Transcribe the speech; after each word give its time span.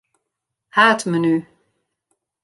Haadmenu. 0.77 1.35